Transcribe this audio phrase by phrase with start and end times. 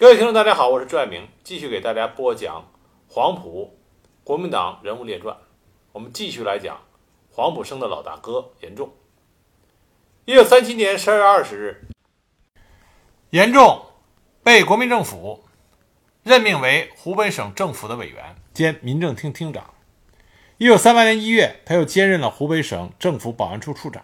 [0.00, 2.66] 各位听众，大家好，我是朱爱明，继续给大家播讲
[3.06, 3.76] 黄埔
[4.24, 5.36] 国民党人物列传。
[5.92, 6.80] 我们继续来讲
[7.30, 8.94] 黄埔生的老大哥严仲。
[10.24, 11.88] 一九三七年十二月二十日，
[13.28, 13.82] 严仲
[14.42, 15.44] 被国民政府
[16.22, 19.74] 任命为湖北省政府的委员兼民政厅厅长。
[20.56, 24.02] 一九三八年一月，他又兼任了湖北省政府保安处处长。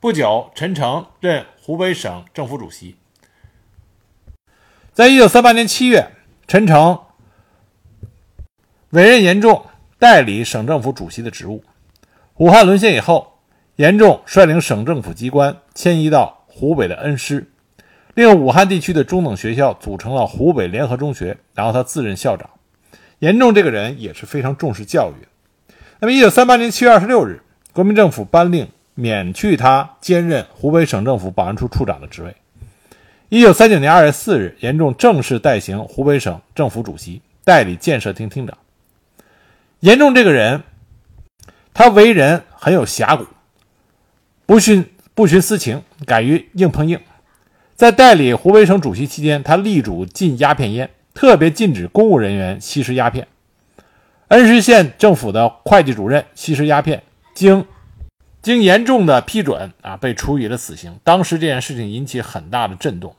[0.00, 2.96] 不久，陈诚任湖北省政府主席。
[4.96, 6.08] 在一九三八年七月，
[6.48, 7.00] 陈诚
[8.88, 9.66] 委任严仲
[9.98, 11.62] 代理省政府主席的职务。
[12.38, 13.34] 武汉沦陷以后，
[13.74, 17.46] 严仲率领省政府机关迁移到湖北的恩施，
[18.14, 22.48] 令武汉地区的中等学校组成了湖北联合中学，然后他自任校长。
[23.18, 25.28] 严仲这个人也是非常重视教育。
[26.00, 27.42] 那么，一九三八年七月二十六日，
[27.74, 32.34] 国民政府颁令免去他兼任湖北省政府保安处处长的职位。
[33.28, 38.56] 一九三九年二月四日，严仲正式代行湖北省政府主席，代理建设厅厅长。
[39.80, 40.62] 严仲这个人，
[41.74, 43.26] 他为人很有侠骨，
[44.46, 47.00] 不徇不徇私情，敢于硬碰硬。
[47.74, 53.26] 在代理湖北省主席期间，他力主禁鸦片烟，特别禁止公务人员吸食鸦片。
[54.28, 57.02] 恩施县政府的会计主任吸食鸦片，
[57.34, 57.66] 经。
[58.46, 61.00] 经严重的批准啊，被处以了死刑。
[61.02, 63.16] 当时这件事情引起很大的震动。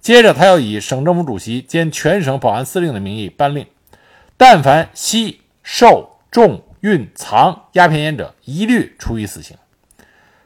[0.00, 3.66] 接着，他又以省政府主席兼全省保安司令的名义颁令，
[4.38, 9.54] 但凡吸、售、种、运、藏鸦片烟者，一律处以死刑。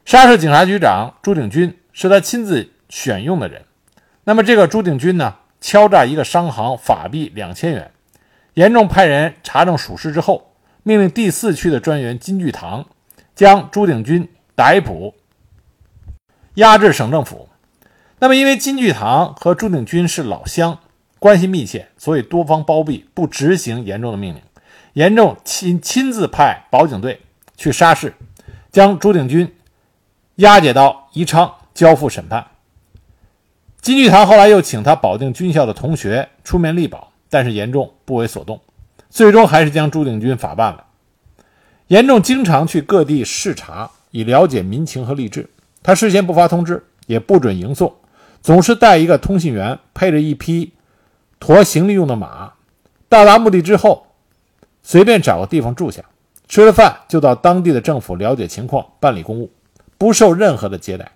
[0.04, 3.62] 沙市警察局长朱鼎钧是他亲自选用的人。
[4.24, 7.92] 那么，这个朱鼎钧呢，敲诈一个商行法币两千元。
[8.54, 10.50] 严重派人查证属实之后，
[10.82, 12.86] 命令第四区的专员金聚堂。
[13.34, 15.14] 将朱鼎钧逮捕，
[16.54, 17.48] 押至省政府。
[18.20, 20.78] 那么，因为金聚堂和朱鼎钧是老乡，
[21.18, 24.40] 关系密切，所以多方包庇，不执行严重的命令。
[24.92, 27.20] 严重亲亲自派保警队
[27.56, 28.14] 去沙市，
[28.70, 29.52] 将朱鼎钧
[30.36, 32.46] 押解到宜昌交付审判。
[33.80, 38.60] 金聚堂后来又请他保定军校的同学出面力保，但是严重不为所动，
[39.10, 40.86] 最终还是将朱鼎钧法办了。
[41.88, 45.48] 严仲经常去各地视察，以了解民情和吏治。
[45.82, 47.94] 他事先不发通知，也不准迎送，
[48.40, 50.72] 总是带一个通信员，配着一匹
[51.38, 52.54] 驮行李用的马。
[53.10, 54.06] 到达目的之后，
[54.82, 56.02] 随便找个地方住下，
[56.48, 59.50] 吃了饭就到当地的政府了解情况，办理公务，
[59.98, 61.12] 不受任何的接待。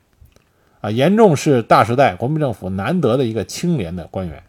[0.82, 4.42] 啊，严仲是大时代国民政府难得的一个清廉的官员。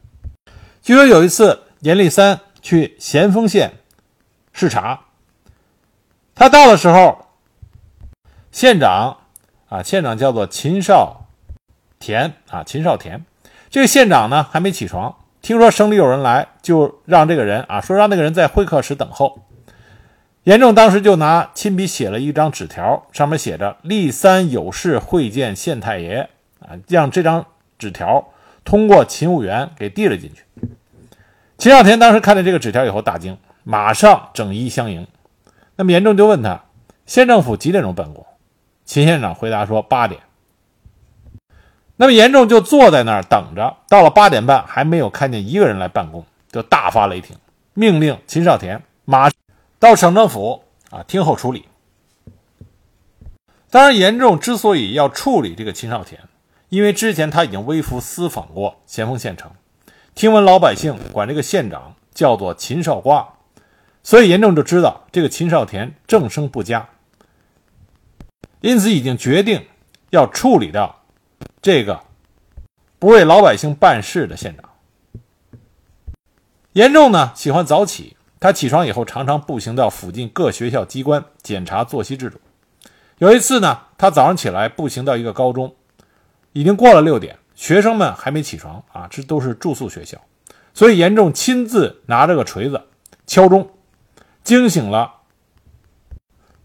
[0.82, 3.72] 据说有一次，严立三去咸丰县
[4.52, 5.00] 视察。
[6.40, 7.26] 他到的时候，
[8.50, 9.18] 县长
[9.68, 11.26] 啊，县长叫做秦少
[12.00, 13.26] 田啊，秦少田。
[13.70, 19.42] 这个县长呢还没起床，听说省里有人来，就让这个人啊说让那个人在会客室等候。
[20.44, 26.30] 严仲当时就拿亲笔写了一张纸条，上面写着“立三有事会见县太爷”，
[26.66, 27.46] 啊，让这张
[27.78, 28.30] 纸条
[28.64, 30.46] 通过勤务员给递了进去。
[31.58, 35.06] 秦少田当时看见这个纸条以后大惊，马上整衣相迎。
[35.80, 36.66] 那么严仲就问他，
[37.06, 38.26] 县政府几点钟办公？
[38.84, 40.20] 秦县长回答说八点。
[41.96, 47.38] 那么严仲就坐在那儿等着，到了八点半还没有看见一个人来办公，就大发雷霆，
[47.76, 49.32] 命令秦少田马
[49.80, 51.66] 到省政府啊听候处理。
[53.70, 56.20] 当然，严仲之所以要处理这个秦少田，
[56.68, 59.50] 因为之前他已经微服私访过咸丰县城，
[60.14, 63.36] 听闻老百姓管这个县长叫做秦少瓜。
[64.10, 66.90] 所以严仲就知道这个秦少田政声不佳，
[68.60, 69.68] 因此已经决定
[70.10, 71.04] 要处理掉
[71.62, 72.02] 这个
[72.98, 74.68] 不为老百姓办事的县长。
[76.74, 82.42] 严仲呢喜欢早起，他起床以后常常步行到附近各学校机关检查作息制度。
[83.20, 85.76] 有一次呢，他早上起来步行到一个高中，
[86.54, 90.20] 已经过了六点，学生们还没起床啊，这都是住宿学校，
[90.74, 92.82] 所以严仲亲自拿着个锤子
[93.28, 93.70] 敲钟。
[94.50, 95.18] 惊醒了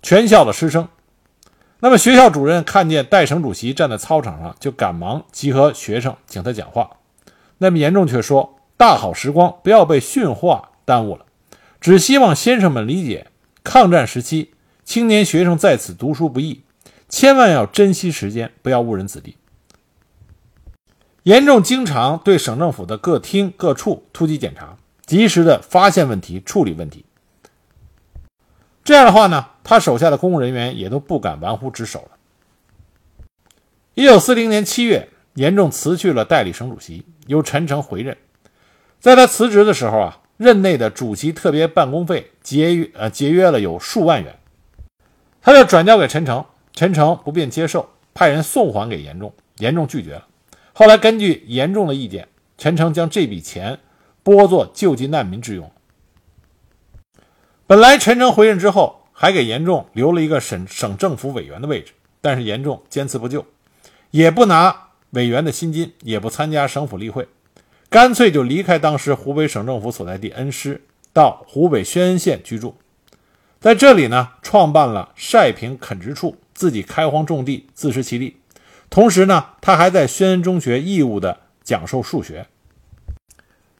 [0.01, 0.89] 全校的师生，
[1.81, 6.93] 那么学校主任看见代省主席站在操场上，就赶忙集合学生，请他讲话。
[7.59, 11.27] 那么严重却说：“大好时光，不要被训话耽误了。
[11.79, 13.27] 只希望先生们理解，
[13.63, 16.63] 抗战时期青年学生在此读书不易，
[17.11, 19.37] 千万要珍惜时间，不要误人子弟。”
[21.25, 27.05] 严重经常对省政府的各厅各处突击检查，及时的发现问题，处理问题。
[28.85, 32.11] 这样的话呢，他手下的公务人员也都不敢玩忽职守了。
[33.95, 38.15] 一九四零年七月，严仲辞去了代理省主席，由陈诚回任。
[39.01, 44.37] 在他辞职的时候啊，任内的主席特别办公费节约呃节约了有数万元，
[45.41, 46.45] 他就转交给陈诚，
[46.75, 50.27] 陈诚不便接受，派人送还给严仲，严仲拒绝了。
[50.75, 52.29] 后来根据严仲的意见，
[52.59, 53.79] 陈诚将这笔钱
[54.23, 55.71] 拨作救济难民之用。
[57.67, 63.47] 本来陈诚回任之后，还给严仲留了一个省省政府委员的位置，但是严仲坚持不就，
[64.11, 67.27] 也不拿委员的薪金，也不参加省府例会，
[67.89, 70.83] 干脆就离开当时湖北省政府所在地恩施，
[71.15, 72.77] 到湖北宣恩县居住，
[73.61, 78.37] 在这里呢，创办了晒坪垦殖处，自己开荒种地，自食其力。
[78.91, 82.47] 同时呢，他还在宣恩中学义务的讲授数学。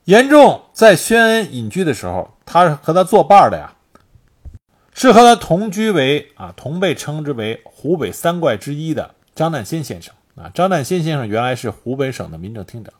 [0.05, 3.74] 严仲在宣恩隐居的时候，他和他作伴的呀，
[4.95, 10.51] 是和他同居为啊，同被称之为湖北三怪之一的张旦先先生啊。
[10.55, 12.95] 张旦先先生原来是湖北省的民政厅长。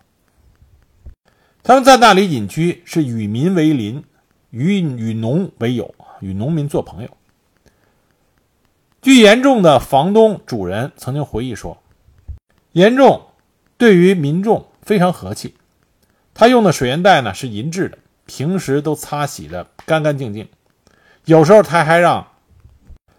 [1.63, 4.05] 他们在那里隐居，是与民为邻，
[4.51, 7.09] 与与农为友，与农民做朋友。
[9.01, 11.79] 据严仲的房东主人曾经回忆说。
[12.73, 13.29] 严重
[13.79, 15.55] 对于民众非常和气，
[16.35, 20.49] 他用的水源袋呢是银制的，平时都擦洗的干干净净。
[21.25, 22.27] 有时候他还让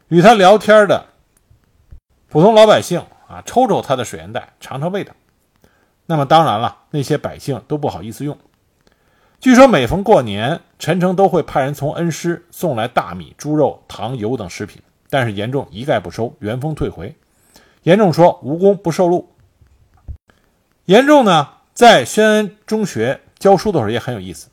[0.10, 1.08] 与他聊天的
[2.30, 5.14] 普通老百姓啊抽抽他的水烟袋，尝尝味道。
[6.06, 8.38] 那么当然了，那些百姓都不好意思用。
[9.40, 17.16] 据说每逢过年，陈诚都会派人从恩施送来大米、猪肉、糖、油等食品，但是严重一概不收，原封退回。
[17.84, 19.34] 严重说：“无功不受禄。”
[20.86, 24.50] 严仲呢，在宣恩中学教书的时候也很有意思，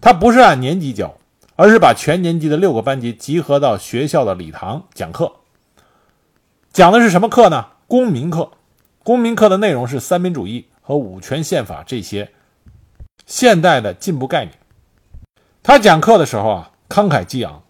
[0.00, 1.16] 他不是按年级教，
[1.56, 5.32] 而是把全年级的六个班级集合到学校的礼堂讲课。
[6.72, 7.66] 讲的是什么课呢？
[7.86, 8.50] 公民课。
[9.02, 12.32] 公民课的内容是三民主义和五权宪法这些
[13.26, 14.58] 现代的进步概念。
[15.62, 17.62] 他讲课的时候啊，慷慨激昂，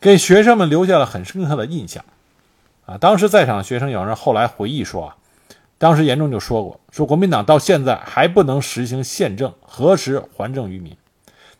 [0.00, 2.04] 给学生们留下了很深刻的印象。
[2.84, 5.16] 啊，当时在场的学生有人后来回忆说啊。
[5.80, 10.96] 当时严仲就说过：“说国民党到现在还不能实行宪政，何时还政于民？”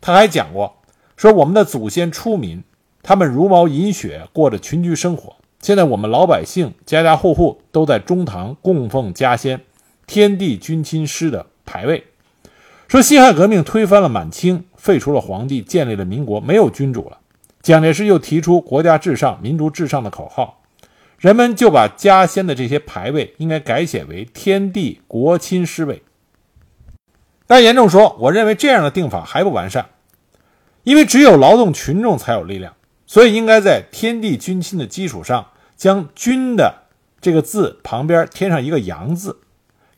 [0.01, 0.75] 他还讲过
[1.19, 2.63] ：“说我们的祖先出民，
[3.03, 5.35] 他们茹毛饮血，过着群居生活。
[5.59, 9.59] 现在我们老百姓家家户户都在中堂供奉家仙、
[10.07, 12.05] 天地君亲师的牌位。
[12.87, 17.17] 说辛亥革命推翻了满清，废除了皇帝，建立了民国，没有君主了。
[17.61, 20.61] 蒋介石又提出国家至上、民族至上的口号。”
[21.19, 26.01] 人们就把家仙的这些牌位应该改写为天地国亲师位。
[27.45, 29.87] 但严重说：“我认为这样的定法还不完善，
[30.89, 32.75] 因为只有劳动群众才有力量，
[33.05, 36.87] 所以应该在天地君亲的基础上，将‘君’的
[37.21, 39.39] 这个字旁边添上一个‘阳’字，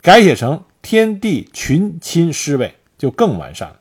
[0.02, 3.80] 改写成天地群亲师位，就更完善了。”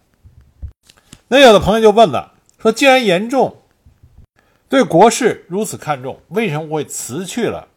[1.27, 3.57] 那有的朋友就问了，说：“既然严重。”
[4.69, 7.67] 对国事如此看重，为什么会辞去了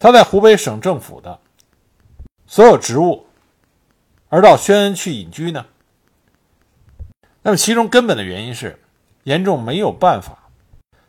[0.00, 1.38] 他在湖北省政府的
[2.48, 3.26] 所有职务，
[4.28, 5.66] 而到宣恩去隐居呢？
[7.42, 8.78] 那么其中根本的原因是，
[9.24, 10.50] 严仲没有办法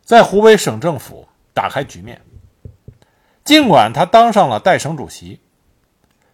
[0.02, 2.20] 在湖北省政府打开局面。
[3.44, 5.40] 尽管他当上了代省主席，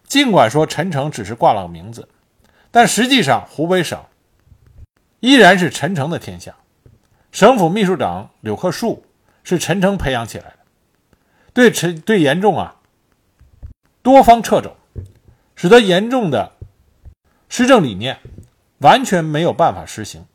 [0.03, 2.07] 尽管说陈诚只是挂了个名字，
[2.71, 4.03] 但实际上湖北省
[5.19, 6.55] 依然是陈诚的天下。
[7.31, 9.05] 省府秘书长柳克树
[9.43, 10.57] 是陈诚培养起来的，
[11.53, 12.77] 对陈对严仲啊
[14.01, 14.75] 多方掣肘，
[15.55, 16.53] 使得严仲的
[17.49, 18.19] 施政理念
[18.81, 20.25] 完全没有办法实行。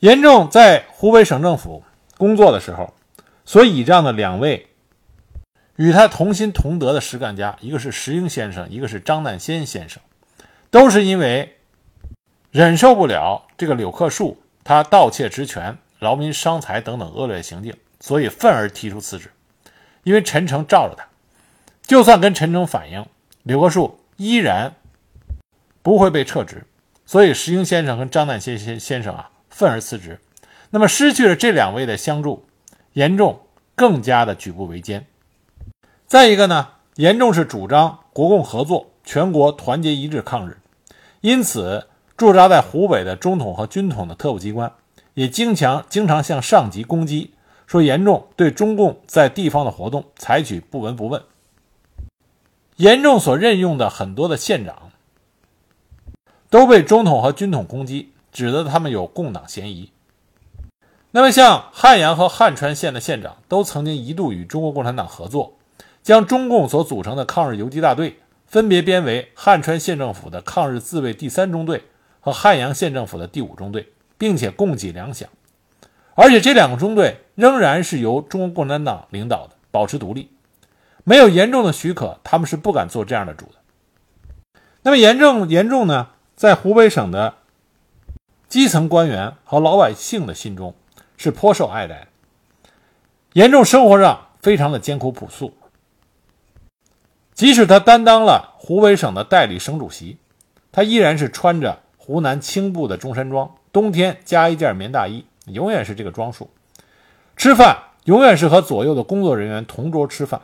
[0.00, 1.84] 严仲在湖北省政府
[2.16, 2.94] 工作的时候，
[3.44, 4.68] 所倚仗的两位
[5.76, 10.02] 与他同心同德的实干家，一个是石英先生，一个是张难先先生，
[10.70, 11.56] 都是因为
[12.50, 14.40] 忍受不了这个柳克树。
[14.66, 19.30] 他盗窃职权、劳民伤财等等恶劣行径，所以愤而提出辞职。
[20.04, 21.06] 因为陈诚罩着他，
[21.82, 23.04] 就算跟陈诚反映，
[23.42, 24.74] 柳克树依然
[25.82, 26.64] 不会被撤职。
[27.06, 30.20] 所以石英先生跟张旦先先先生啊，愤而辞职。
[30.70, 32.44] 那么失去了这两位的相助，
[32.92, 33.40] 严重
[33.74, 35.06] 更加的举步维艰。
[36.06, 40.58] 再一个呢，严重是主张国共合作、全国团结一致抗日，
[41.20, 41.86] 因此。
[42.16, 44.72] 驻扎在湖北的中统和军统的特务机关，
[45.14, 47.32] 也经常经常向上级攻击，
[47.66, 51.20] 说严重对中共在地方的活动采取不闻不问。
[52.76, 54.83] 严重所任用的很多的县长，
[56.54, 59.90] 都被中统和军统攻击，指责他们有共党嫌疑。
[61.10, 65.54] 那么，像汉阳和汉川县的县长，都曾经一度与中国共产党合作，
[66.04, 71.82] 将中共所组成的抗日游击大队分别编为汉川县政府的抗日自卫第三中队。
[72.20, 75.24] 和汉阳县政府的第五中队，并且供给粮饷。
[76.14, 80.30] 而且这两个中队仍然是由中国共产党领导的，保持独立。
[81.02, 84.60] 没有严重的许可，他们是不敢做这样的主的。
[84.82, 87.34] 那么严重严重呢，在湖北省的
[88.48, 90.74] 基层官员和老百姓的心中
[91.16, 92.08] 是颇受爱戴。
[93.32, 95.54] 严重生活上非常的艰苦朴素，
[97.34, 100.18] 即使他担当了湖北省的代理省主席，
[100.70, 105.24] 他依然是穿着湖南青布的中山装，冬天加一件棉大衣。
[105.46, 106.48] 永远是这个装束，
[107.36, 110.40] 吃饭永远是和左右的工作人员同桌吃饭，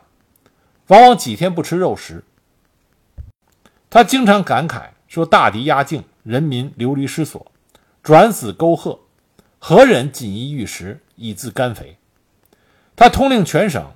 [0.87, 2.23] 往往几天不吃肉食。
[3.89, 7.51] 他经常感慨说：“大敌压境，人民流离失所，
[8.01, 9.01] 转死沟壑，
[9.59, 11.97] 何忍锦衣玉食以自甘肥？”
[12.95, 13.91] 他通令全省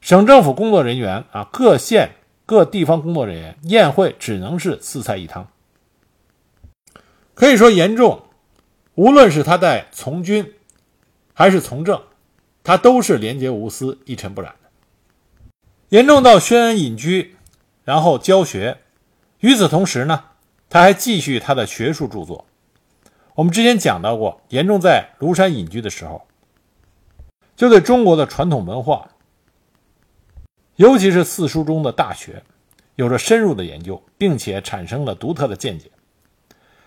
[0.00, 2.12] 省政府工作人员啊，各县
[2.46, 5.46] 各地方工作人员宴会只能是四菜一汤，
[7.34, 8.22] 可以说严重。
[8.94, 10.54] 无论是他在从军，
[11.34, 12.00] 还是从政，
[12.64, 14.70] 他都是廉洁无私、一尘不染的。
[15.90, 17.36] 严重到宣恩隐居，
[17.84, 18.78] 然后教学。
[19.40, 20.24] 与此同时呢，
[20.68, 22.44] 他还继续他的学术著作。
[23.34, 26.26] 我们之前讲到过，严重在庐山隐居的时候，
[27.54, 29.08] 就对中国的传统文化，
[30.76, 32.42] 尤其是四书中的《大学》，
[32.94, 35.90] 有着深入的研究，并且产生了独特的见解。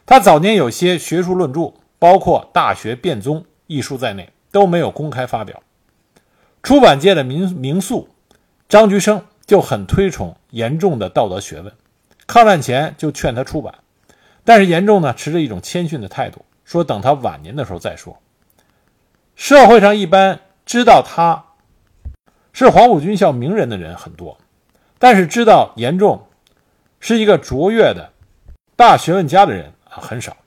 [0.05, 1.74] 他早年有些学术论著。
[2.01, 5.62] 包括《大学辩宗》一书在内都没有公开发表。
[6.63, 8.07] 出版界的名名宿
[8.69, 11.74] 张居生就很推崇严仲的道德学问，
[12.29, 13.74] 抗战前就劝他出版，
[14.43, 18.21] 但是严仲呢持着一种谦逊的态度，说等他晚年的时候再说。
[19.36, 21.43] 社会上一般知道他
[22.53, 24.38] 是黄埔军校名人的人很多，
[25.00, 26.27] 但是知道严仲
[27.00, 28.13] 是一个卓越的
[28.75, 30.38] 大学问家的人啊很少。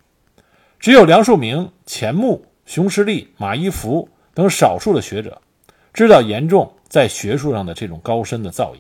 [0.78, 5.42] 只有梁漱溟、钱穆、熊十力、马一浮等少数的学者
[5.92, 8.78] 知道严仲在学术上的这种高深的造诣。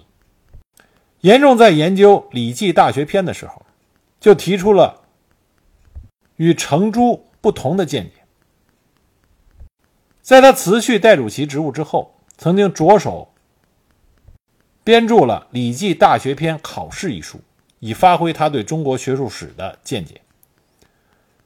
[1.22, 3.62] 严仲在研究《礼记·大学篇》的时候，
[4.18, 5.02] 就提出了
[6.34, 8.10] 与程朱不同的见解。
[10.20, 13.32] 在他辞去代主席职务之后，曾经着手
[14.82, 17.40] 编著了《礼记·大学篇考试》一书，
[17.78, 20.22] 以发挥他对中国学术史的见解。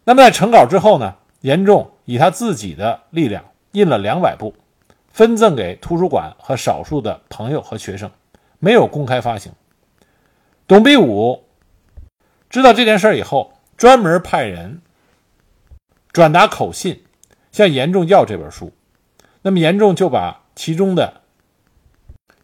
[0.05, 4.55] 那么在成稿之后呢，严仲以他自己的力量印了两百部，
[5.13, 8.11] 分赠给图书馆和少数的朋友和学生，
[8.59, 9.53] 没有公开发行。
[10.67, 11.45] 董必武
[12.51, 14.83] 知道这件事以后，专门派人
[16.13, 17.05] 转达口信，
[17.53, 18.73] 向严仲要这本书。
[19.43, 21.23] 那么严仲就把其中的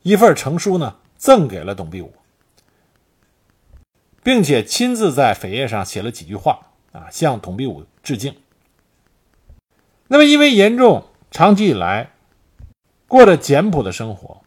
[0.02, 2.12] 一份成书呢，赠给了董必武，
[4.22, 6.68] 并且亲自在扉页上写了几句话。
[6.92, 8.36] 啊，向董必武致敬。
[10.08, 12.10] 那么，因为严重长期以来
[13.08, 14.42] 过着简朴的生活，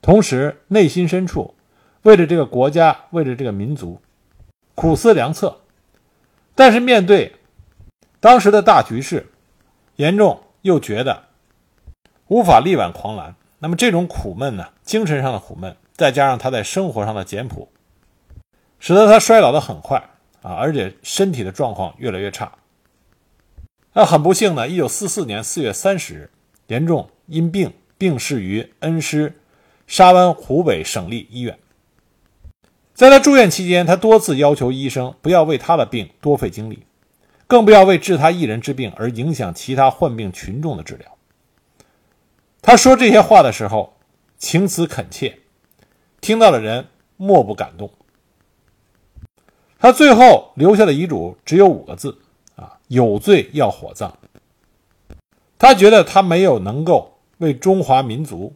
[0.00, 1.56] 同时内心深处
[2.02, 4.00] 为了这个国家、为了这个民族
[4.74, 5.60] 苦思良策，
[6.54, 7.34] 但是面对
[8.20, 9.26] 当时的大局势，
[9.96, 11.24] 严重又觉得
[12.28, 13.34] 无法力挽狂澜。
[13.58, 17.68] 那么，这种苦闷呢，精神上的苦闷，再加上他在生活上的简朴，
[18.78, 20.02] 使得他衰老的很快。
[20.42, 22.50] 啊，而且身体的状况越来越差。
[23.92, 26.30] 那很不幸呢，一九四四年四月三十日，
[26.68, 29.38] 严重因病病逝于恩施
[29.86, 31.58] 沙湾湖北省立医院。
[33.00, 36.80] 在他住院期间，他多次要求医生不要为他的病多费精力，
[37.46, 41.16] 更不要为治他一人之病而影响其他患病群众的治疗。
[42.60, 43.94] 他说这些话的时候，
[44.36, 45.38] 情辞恳切，
[46.20, 47.90] 听到的人莫不感动。
[49.78, 52.18] 他最后留下的遗嘱只有五个字：
[52.56, 54.14] 啊，有罪要火葬。
[55.58, 58.54] 他觉得他没有能够为中华民族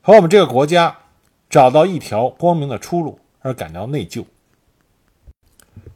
[0.00, 0.98] 和我们这个国家
[1.50, 4.24] 找到一条光明的出路而感到内疚。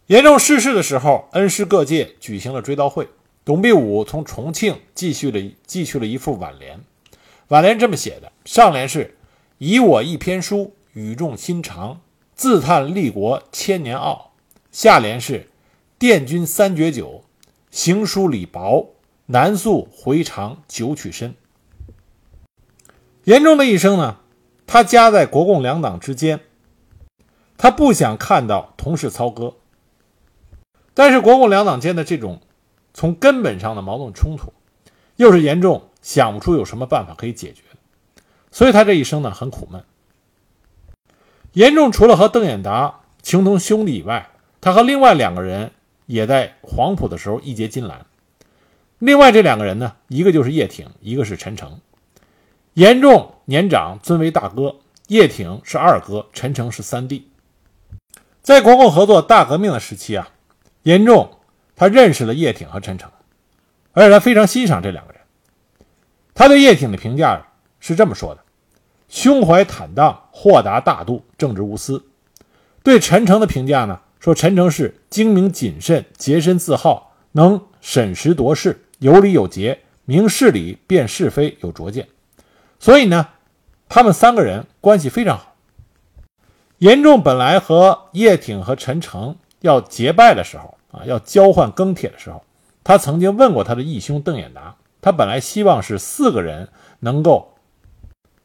[0.07, 3.09] 严重逝世的时候，恩施各界举行了追悼会。
[3.43, 6.79] 董必武从重庆寄去了寄去了一副挽联，
[7.49, 9.17] 挽联这么写的：上联是
[9.57, 12.03] “以我一篇书，语重心长”。
[12.37, 14.33] 自叹立国千年傲，
[14.71, 15.49] 下联是
[15.99, 17.25] “殿军三绝酒，
[17.71, 18.95] 行书礼薄，
[19.27, 21.35] 南溯回肠九曲深”。
[23.25, 24.19] 严重的一生呢，
[24.67, 26.41] 他夹在国共两党之间，
[27.59, 29.57] 他不想看到同事操戈，
[30.95, 32.41] 但是国共两党间的这种
[32.95, 34.53] 从根本上的矛盾冲突，
[35.17, 37.63] 又是严重想不出有什么办法可以解决，
[38.53, 39.83] 所以他这一生呢很苦闷。
[41.53, 45.73] 严重除了和邓演达情同兄弟以外，他和另外两个人
[46.07, 48.07] 也在黄埔的时候义结金兰。
[49.01, 51.81] 另外这两个人呢，一个就是叶挺，一个是陈诚。
[52.75, 54.77] 严仲年长，尊为大哥；
[55.09, 57.28] 叶挺是二哥，陈诚是三弟。
[58.49, 60.31] 在国共合作大革命的时期啊，
[60.83, 61.39] 严仲
[61.77, 63.11] 他认识了叶挺和陈诚，
[63.93, 65.21] 而且他非常欣赏这两个人。
[66.33, 67.47] 他对叶挺的评价
[67.79, 68.41] 是这么说的：
[69.11, 72.03] 胸怀坦荡，豁达大度，正直无私。
[72.83, 78.83] 对陈诚的评价呢，说陈诚是精明谨慎、洁身自好，能审时度势。
[78.99, 82.09] 有礼有节，明事理，辨是非，有拙见。
[82.79, 83.29] 所以呢，
[83.91, 85.48] 他们三个人关系非常好。
[86.79, 92.43] 严仲本来和叶挺和陈诚要结拜的时候啊，要交换庚帖的时候，
[92.85, 96.69] 他曾经问过他的义兄邓演达，他本来希望是四个人
[97.01, 97.55] 能够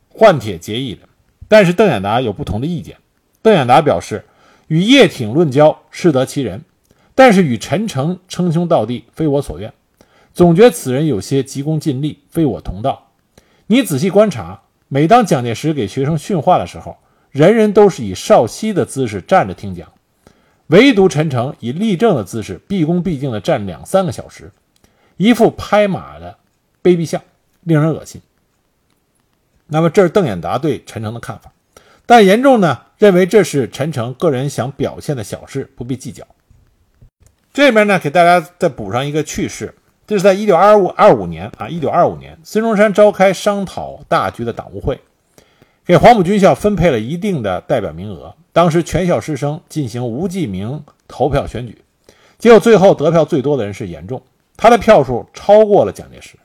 [0.10, 1.02] 换帖结义的，
[1.48, 2.98] 但是邓演达有不同的意见。
[3.42, 4.26] 邓演达表示，
[4.68, 6.64] 与叶挺论交，适得其人，
[7.14, 9.72] 但是与陈诚称兄道弟，非我所愿。
[10.34, 13.12] 总觉此人有些急功近利，非我同道。
[13.68, 16.98] 你仔细观察，每当蒋介石给学生训话的时候，
[17.34, 19.92] 人人都是以少息的姿势站着听讲，
[20.68, 24.52] 唯独陈诚以立正的姿势，毕恭毕敬地站两三个小时，
[25.18, 26.38] 一副拍马的
[26.84, 27.20] 卑鄙相，
[27.62, 28.22] 令人恶心。
[29.66, 31.52] 那么，这是邓演达对陈诚的看法，
[32.06, 36.24] 但严重呢认为这是陈诚个人想表现的小事，不必计较。
[37.52, 39.74] 这边呢，给大家再补上一个趣事。
[40.06, 45.02] 这是在一九二五二五年啊，一九二五年，孙中山召开商讨大局的党务会，
[45.86, 48.36] 给黄埔军校分配了一定的代表名额。
[48.52, 51.84] 当时全校师生进行无记名投票选举，
[52.38, 54.22] 结果最后得票最多的人是严仲，
[54.56, 56.38] 他的票数超过了蒋介石。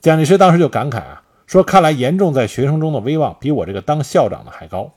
[0.00, 4.92] 蒋介石当时就感慨啊，说看来严仲在学生中的威望比我这个当校长的还高。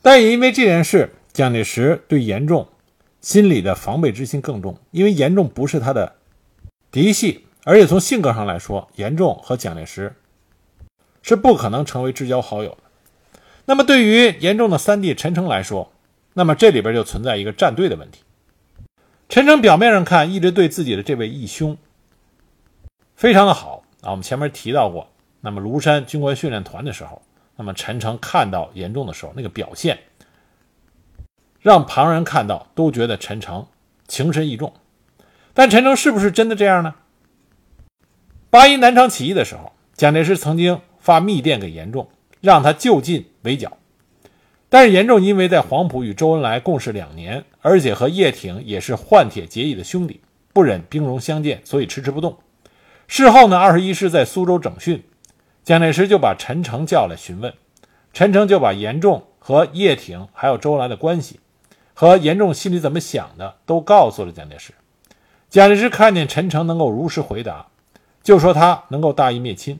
[0.00, 2.68] 但也因为这件事，蒋介石对严仲
[3.20, 6.14] 心里的防备之心更重，因为严仲不是他的。
[6.90, 10.14] 嫡系，而且从性格上来说，严仲和蒋介石
[11.22, 12.78] 是不可能成为至交好友的。
[13.64, 15.92] 那么，对于严重的三弟陈诚来说，
[16.34, 18.22] 那么这里边就存在一个站队的问题。
[19.28, 21.78] 陈诚表面上看一直对自己的这位义兄
[23.14, 25.08] 非常的好啊，我们前面提到过，
[25.40, 27.22] 那么庐山军官训练团的时候，
[27.56, 30.00] 那么陈诚看到严重的时候，那个表现
[31.60, 33.66] 让旁人看到都觉得陈诚
[34.08, 34.74] 情深意重。
[35.54, 36.94] 但陈诚是不是真的这样呢？
[38.50, 42.08] 八一南昌起义的时候，蒋介石曾经发密电给严仲，
[42.40, 43.76] 让他就近围剿。
[44.70, 50.22] 但是严仲因为在黄埔与周恩来共事两年，而且和叶挺也是换铁结义的兄弟，
[50.54, 52.38] 不忍兵戎相见，所以迟迟不动。
[53.06, 55.02] 事后呢，二十一师在苏州整训，
[55.62, 57.52] 蒋介石就把陈诚叫来询问，
[58.14, 61.38] 陈诚就把严仲和叶挺还有周恩来的关系，
[61.92, 64.72] 和严仲心里怎么想的都告诉了蒋介石。
[65.50, 67.66] 蒋介石看见陈诚能够如实回答，
[68.22, 69.78] 就说他能够大义灭亲。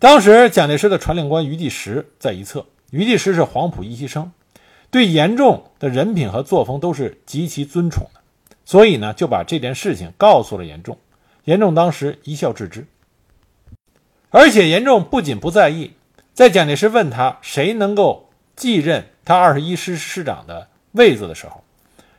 [0.00, 4.30] 当时蒋介石的传令官于第时在一侧，于第时是黄埔一期生，
[4.90, 8.20] 对严仲的人品和作风都是极其尊崇的，
[8.64, 10.96] 所以呢就把这件事情告诉了严仲。
[11.44, 12.86] 严仲当时一笑置之，
[14.30, 15.92] 而且严仲不仅不在意，
[16.32, 21.64] 在蒋介石问他谁能够继任他二十一师师长的位子的时候。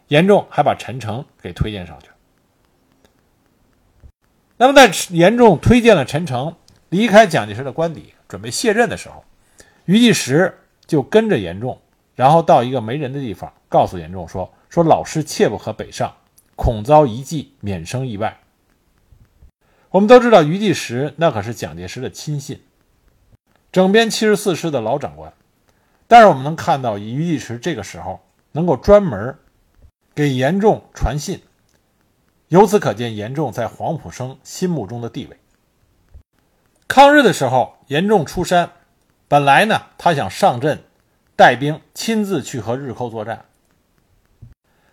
[0.09, 2.09] 严仲还把陈诚给推荐上去。
[4.57, 6.55] 那么，在严仲推荐了陈诚
[6.89, 9.23] 离开蒋介石的官邸，准备卸任的时候，
[9.85, 11.79] 余第时就跟着严仲，
[12.15, 16.15] 然后到一个没人的地方，告诉严仲说：“说老师切不可北上，
[16.55, 18.39] 恐遭一计，免生意外。”
[19.91, 22.61] 我们都知道，余第时那可是蒋介石的亲信，
[23.71, 25.33] 整编七十四师的老长官。
[26.07, 28.19] 但是我们能看到，余第时这个时候
[28.51, 29.35] 能够专门。
[30.15, 31.39] 给严仲传信，
[32.49, 35.37] 由此可见严仲在黄埔生心目中的地位。
[36.89, 38.71] 抗日的时候，严仲出山，
[39.27, 40.83] 本来呢，他想上阵
[41.35, 43.45] 带兵，亲自去和日寇作战。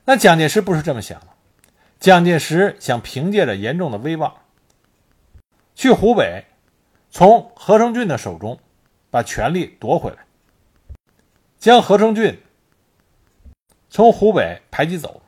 [0.04, 1.28] 那蒋介石不是这么想的，
[1.98, 4.34] 蒋介石想凭借着严仲的威望，
[5.74, 6.44] 去湖北，
[7.10, 8.60] 从何成俊的手中
[9.10, 10.18] 把权力夺回来，
[11.58, 12.42] 将何成俊。
[13.88, 15.22] 从湖北排挤走，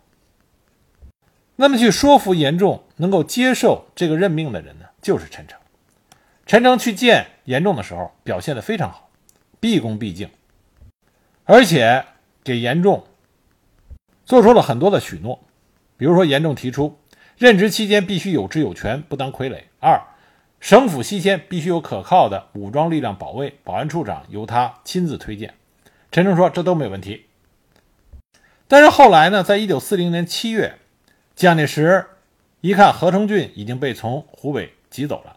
[1.56, 5.57] 那么去说服严仲能够接受这个任命的人呢，就是陈诚。
[6.48, 9.10] 陈诚去见严仲的时候，表现的非常好，
[9.60, 10.30] 毕恭毕敬，
[11.44, 12.06] 而且
[12.42, 13.06] 给严仲
[14.24, 15.44] 做出了很多的许诺，
[15.98, 16.98] 比如说严仲提出
[17.36, 20.00] 任职期间必须有职有权，不当傀儡；二，
[20.58, 25.52] 省府西迁必须有可靠的武装力量保卫，保安处长由他亲自推荐。
[26.10, 27.26] 陈诚说这都没问题。
[28.66, 30.78] 但是后来呢，在一九四零年七月，
[31.36, 32.06] 蒋介石
[32.62, 35.36] 一看何成俊已经被从湖北挤走了，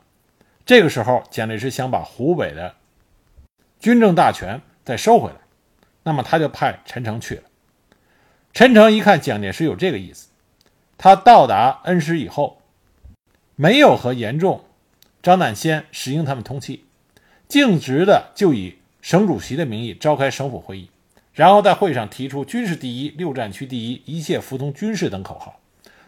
[0.65, 2.75] 这个时候蒋介石想把湖北的
[3.79, 5.35] 军政大权再收回来，
[6.03, 7.43] 那么他就派陈诚去了。
[8.53, 10.29] 陈诚一看蒋介石有这个意思，
[10.97, 12.61] 他到达恩施以后，
[13.55, 14.63] 没有和严仲、
[15.23, 16.85] 张乃先、石英他们通气，
[17.47, 20.89] 径直的就以省主席的名义召开省府会议。
[21.33, 25.59] 然后在会上提出“军事第一，六战区第一，一切服从军事”等口号，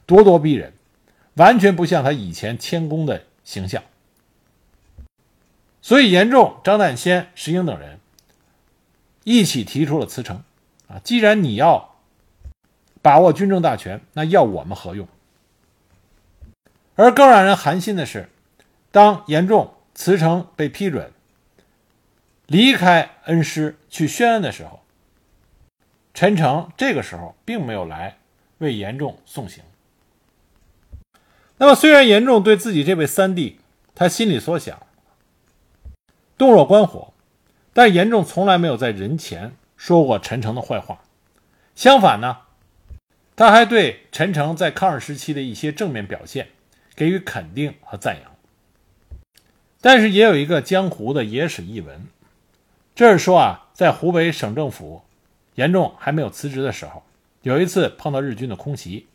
[0.06, 0.74] 咄咄逼人，
[1.36, 3.82] 完全不像他以前谦恭的形象。
[5.84, 8.00] 所以，严仲、张旦先、石英等人
[9.26, 10.42] 一起提出了辞呈。
[10.88, 11.98] 啊，既然你要
[13.02, 15.06] 把握军政大权，那要我们何用？
[16.96, 18.30] 而更让人寒心的是，
[18.92, 21.12] 当严仲辞呈被批准，
[22.46, 24.80] 离开恩施去宣恩的时候。
[26.14, 28.20] 陈诚这个时候并没有来
[28.60, 29.64] 为严仲送行。
[31.58, 33.60] 那么，虽然严仲对自己这位三弟，
[33.94, 34.82] 他心里所想
[36.44, 37.14] 洞若观火，
[37.72, 41.00] 但严仲从来没有在人前说过陈诚的坏话。
[41.74, 42.40] 相反呢，
[43.38, 46.50] 他还对陈诚在抗日时期的一些正面表现
[46.98, 48.32] 给予肯定和赞扬。
[49.80, 52.08] 但是，也有一个江湖的野史译闻，
[52.94, 55.04] 这是说啊，在湖北省政府。
[55.56, 57.04] 严仲还没有辞职的时候，
[57.44, 59.08] 有一次碰到日军的空袭，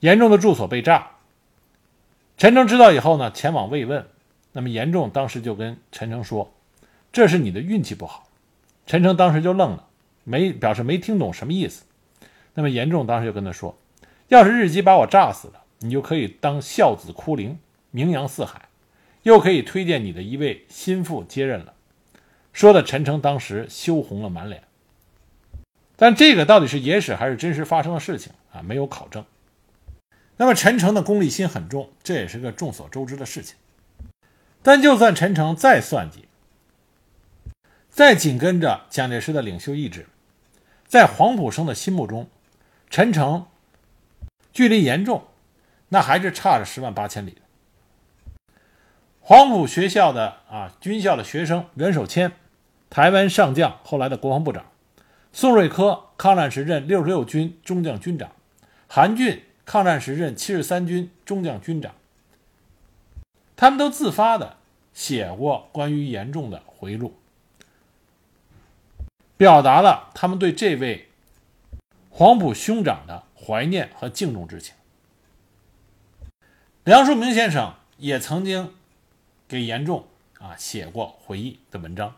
[0.00, 1.12] 严仲的住所被炸。
[2.36, 4.06] 陈诚知道以后呢，前往慰问。
[4.52, 6.52] 那么严仲当时就跟陈诚说
[7.12, 8.28] ：“这是你的运气不好。”
[8.86, 9.86] 陈诚当时就愣了，
[10.24, 11.84] 没表示没听懂什么意思。
[12.54, 13.78] 那么严仲当时就跟他说
[14.28, 17.58] ：“要是日机把我炸死了，你就可以当孝子哭灵，
[17.90, 18.68] 名扬四海，
[19.22, 21.72] 又可以推荐你的一位心腹接任了。”
[22.52, 24.64] 说的陈诚当时羞红了满脸。
[25.96, 28.60] 但这个到底是野史还是真实发生的事情啊？
[28.60, 29.24] 没有考证。
[30.36, 33.56] 那么陈诚的功利心很重，这也是个众所周知的事情。
[34.62, 36.28] 但就算陈诚再算计，
[37.90, 40.06] 再紧跟着蒋介石的领袖意志，
[40.86, 42.28] 在黄埔生的心目中，
[42.88, 43.46] 陈诚
[44.52, 45.24] 距离严重，
[45.88, 47.38] 那还是差着十万八千里。
[49.20, 52.32] 黄埔学校的啊军校的学生袁守谦，
[52.88, 54.66] 台湾上将，后来的国防部长。
[55.32, 58.30] 宋瑞珂抗战时任六十六军中将军长，
[58.86, 61.94] 韩俊抗战时任七十三军中将军长。
[63.62, 64.56] 他们都自发的
[64.92, 67.14] 写过关于严仲的回忆录，
[69.36, 71.08] 表达了他们对这位
[72.10, 74.74] 黄埔兄长的怀念和敬重之情。
[76.82, 78.74] 梁漱溟先生也曾经
[79.46, 80.06] 给严仲
[80.40, 82.16] 啊写过回忆的文章。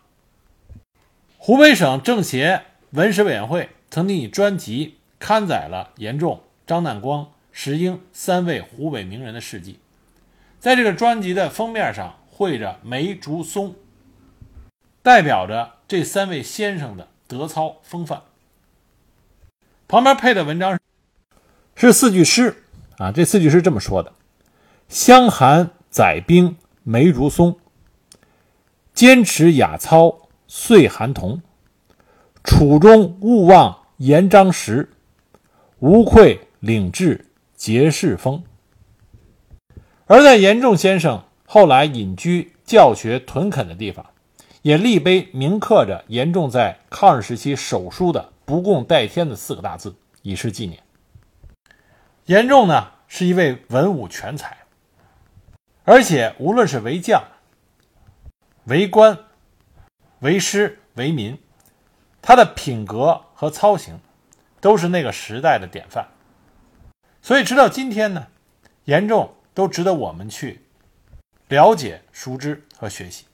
[1.37, 2.63] 湖北省政协。
[2.93, 9.81] 文史委员会曾经以专辑刊载了严仲、张南光、石英三位湖北名人的事迹，
[10.65, 13.75] 在这个专辑的封面上绘着梅竹松，
[15.03, 18.23] 代表着这三位先生的德操风范。
[19.87, 20.81] 旁边配的文章
[21.77, 22.65] 是四句诗
[22.97, 24.15] 啊，这四句诗这么说的
[24.89, 27.59] ：“湘寒载冰梅竹松，
[28.95, 31.43] 坚持雅操岁寒同。”
[32.43, 34.91] 楚中勿忘严张时，
[35.81, 38.43] 无愧领志节士风。
[40.07, 44.07] 而在严仲先生后来隐居教学屯垦的地方，
[44.63, 50.83] 也立碑铭刻着严仲在抗日时期手书的“不共戴天”的四个大字，以示纪念。
[52.27, 54.59] 严仲呢，是一位文武全才，
[55.85, 57.23] 而且无论是为将、
[58.65, 59.19] 为官、
[60.21, 61.39] 为师、为民。
[62.27, 64.01] 他的品格和操行，
[64.59, 66.09] 都是那个时代的典范，
[67.21, 68.29] 所以直到今天呢，
[68.87, 70.61] 严重都值得我们去
[71.49, 73.25] 了解、熟知和学习。